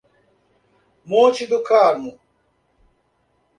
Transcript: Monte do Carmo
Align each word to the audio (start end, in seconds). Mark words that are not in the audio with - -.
Monte 1.05 1.45
do 1.45 1.61
Carmo 1.61 2.19